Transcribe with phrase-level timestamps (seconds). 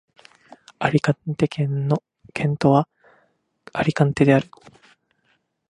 [0.79, 2.01] アリカンテ県の
[2.33, 2.87] 県都は
[3.71, 4.49] アリカンテである